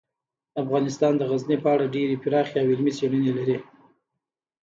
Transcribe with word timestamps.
افغانستان 0.63 1.13
د 1.17 1.21
غزني 1.29 1.57
په 1.63 1.67
اړه 1.73 1.85
ډیرې 1.95 2.15
پراخې 2.23 2.57
او 2.61 2.67
علمي 2.71 2.93
څېړنې 2.97 3.31
لري. 3.37 3.57